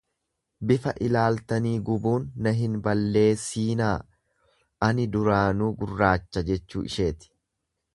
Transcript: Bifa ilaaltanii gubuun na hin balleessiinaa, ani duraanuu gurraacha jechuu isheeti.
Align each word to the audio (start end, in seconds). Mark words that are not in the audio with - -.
Bifa 0.69 0.93
ilaaltanii 1.07 1.73
gubuun 1.89 2.25
na 2.47 2.55
hin 2.61 2.79
balleessiinaa, 2.89 3.93
ani 4.91 5.09
duraanuu 5.17 5.73
gurraacha 5.85 6.49
jechuu 6.53 6.89
isheeti. 6.93 7.37